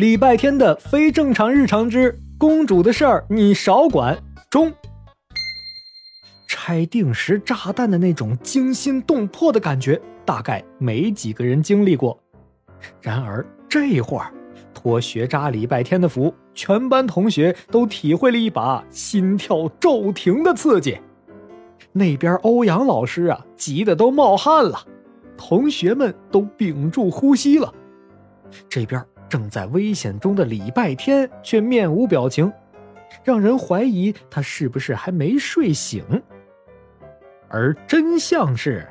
[0.00, 4.72] 礼拜天的非正常日常之公主的事儿你少管中。
[6.48, 12.18] 拆定时炸弹的那种惊心动魄的感觉，大概没几个人经历过。
[13.02, 14.32] 然而这会儿，
[14.72, 20.98] 托学渣礼拜天的福，全班同学都体会了一把心跳骤停的刺激。
[21.92, 24.82] 那边欧阳老师啊，急得都冒汗了，
[25.36, 27.70] 同学们都屏住呼吸了。
[28.66, 29.04] 这边。
[29.30, 32.52] 正在危险中的礼拜天却面无表情，
[33.22, 36.04] 让人怀疑他是不是还没睡醒。
[37.48, 38.86] 而真相是，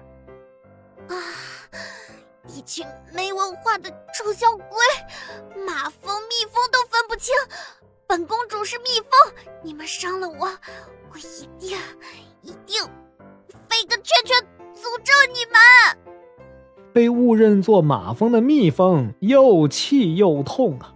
[1.10, 1.16] 啊，
[2.48, 4.78] 一群没文化的臭小鬼，
[5.66, 7.36] 马蜂、蜜蜂都分不清，
[8.08, 10.48] 本公主是蜜蜂，你们伤了我，
[11.12, 11.78] 我一定
[12.42, 12.82] 一定
[13.68, 14.38] 飞个圈圈
[14.74, 15.60] 诅咒你们。
[17.00, 20.94] 被误认作马蜂的蜜蜂又气又痛啊！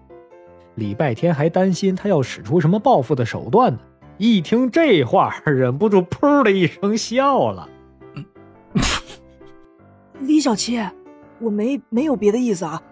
[0.75, 3.79] 礼拜天还担心他要使出什么报复的手段呢。
[4.17, 7.69] 一听这话，忍不住噗的一声笑了。
[10.19, 10.77] 李小七，
[11.39, 12.83] 我没没有别的意思啊，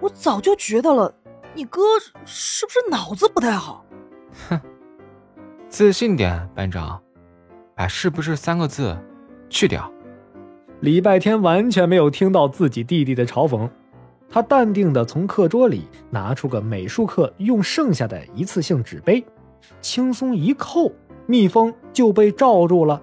[0.00, 1.14] 我早就觉得了，
[1.54, 1.80] 你哥
[2.24, 3.86] 是不是脑子不太好？
[4.48, 4.60] 哼，
[5.68, 7.00] 自信点，班长，
[7.76, 8.98] 把“是不是”三个字
[9.48, 9.88] 去掉。
[10.80, 13.66] 礼拜天完全没有听到自己弟弟的嘲讽，
[14.28, 19.24] 他淡定地从课桌里拿出个美术课用剩下的一次性纸杯，
[19.80, 20.92] 轻松一扣，
[21.24, 23.00] 蜜蜂就被罩住了。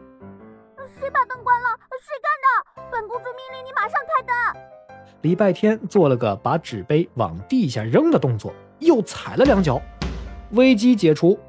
[1.00, 1.70] 谁把灯关了？
[2.00, 2.90] 谁干的？
[2.92, 4.62] 本公主命令你马上开灯！
[5.22, 9.82] 礼拜天做了个把纸杯往地下扔的动作，又踩了两脚，
[10.52, 11.40] 危机解除。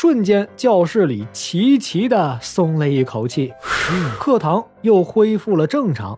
[0.00, 3.52] 瞬间，教室里齐齐的松了一口气，
[4.20, 6.16] 课堂又恢复了正常。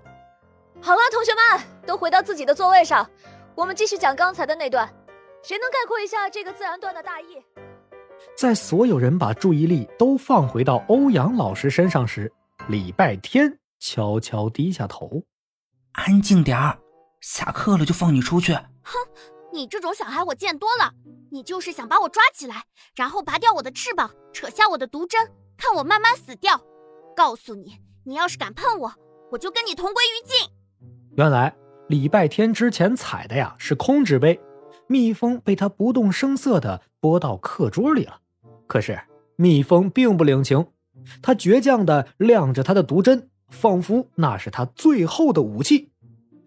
[0.83, 3.09] 好了，同学们都回到自己的座位上，
[3.55, 4.87] 我们继续讲刚才的那段。
[5.43, 7.43] 谁能概括一下这个自然段的大意？
[8.37, 12.31] 在所有人把注意力都放回到欧阳老师身上时，
[12.69, 15.23] 礼拜天悄悄低下头
[15.97, 16.79] ：“安静点儿，
[17.23, 18.53] 下课了就放你出去。”
[18.85, 18.93] 哼。
[19.53, 20.93] 你这种小孩我见多了，
[21.33, 22.65] 你就是想把我抓起来，
[22.95, 26.61] 然后拔掉我的翅膀，扯下我的毒针，看我慢慢死掉。
[27.17, 28.93] 告诉你，你要是敢碰我，
[29.31, 30.51] 我就跟你同归于尽。
[31.17, 31.55] 原来
[31.89, 34.41] 礼拜天之前踩的呀是空纸杯，
[34.87, 38.21] 蜜蜂被他不动声色地拨到课桌里了。
[38.67, 39.01] 可是
[39.37, 40.67] 蜜蜂并不领情，
[41.23, 45.91] 它倔强地亮着他的毒针，仿佛那是他最后的武器。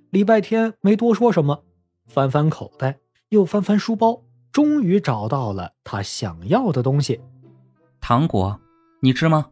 [0.09, 1.63] 礼拜天没多说什么。
[2.05, 4.21] 翻翻口袋，又翻翻书包，
[4.53, 7.19] 终于找到了他想要的东西——
[7.99, 8.59] 糖果，
[9.01, 9.47] 你吃吗？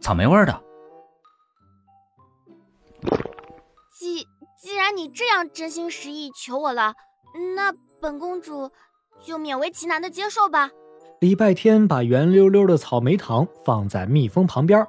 [0.00, 0.62] 草莓味的。
[3.94, 4.26] 既
[4.58, 6.94] 既然你这样真心实意求我了，
[7.54, 8.70] 那本公主
[9.22, 10.70] 就勉为其难的接受吧。
[11.20, 14.86] 礼拜天把圆溜溜的草莓糖放在蜜蜂旁边，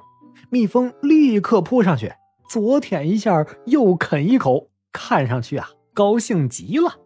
[0.48, 2.14] 蜜蜂立刻扑上去，
[2.48, 7.00] 左舔一下，右啃一口，看上去啊，高兴极了。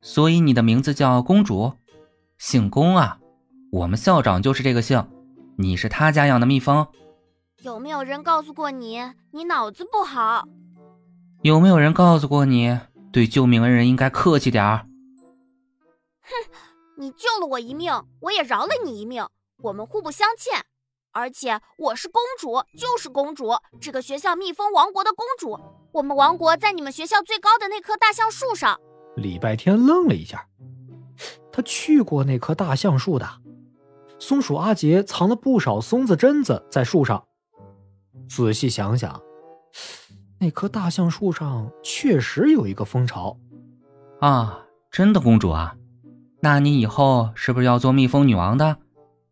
[0.00, 1.72] 所以你的名字叫公主，
[2.38, 3.18] 姓宫啊？
[3.72, 5.04] 我们校长就是这个姓。
[5.58, 6.86] 你是他家养的蜜蜂？
[7.62, 10.44] 有没有人告诉过你，你脑子不好？
[11.42, 12.78] 有没有人告诉过你，
[13.10, 14.86] 对救命恩人应该客气点儿？
[16.20, 16.30] 哼，
[16.98, 19.26] 你救了我一命，我也饶了你一命，
[19.62, 20.62] 我们互不相欠。
[21.12, 25.58] 而且我是公主，就是公主，这个学校蜜蜂王国的公主。
[25.92, 28.78] 我们王国在你们学校最高的那棵大橡树上。
[29.16, 30.46] 礼拜天愣了一下，
[31.56, 33.26] 他去过那棵大橡树的。
[34.18, 37.24] 松鼠阿杰藏了不少松子榛子在树上。
[38.28, 39.22] 仔细想想，
[40.38, 43.38] 那棵大橡树上确实有一个蜂巢。
[44.20, 45.76] 啊，真的，公主啊？
[46.40, 48.76] 那你以后是不是要做蜜蜂女王的？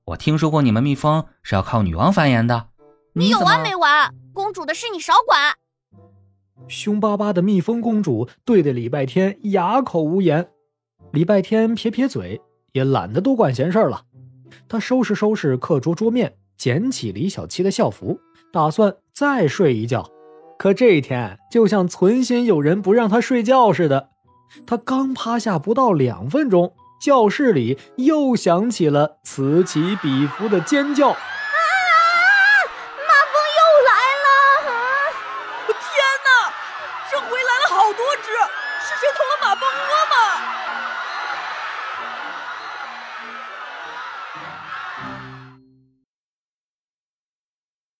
[0.07, 2.69] 我听说过你们蜜蜂是要靠女王繁衍的。
[3.13, 4.15] 你有完没完？
[4.33, 5.59] 公主的事你少管。
[6.69, 10.49] 凶巴巴的蜜蜂公主对着礼拜天哑口无言，
[11.15, 12.41] 礼拜天撇撇嘴，
[12.73, 14.03] 也懒得多管闲事了。
[14.69, 18.19] 他收拾收拾课桌桌面，捡起李小七的校服，
[18.53, 20.11] 打算再睡一觉。
[20.59, 24.09] 可这一天就像存心有人不让他睡觉似的，
[24.67, 31.17] 他刚趴下不到两分钟，教室里又响起了此起彼伏的尖叫。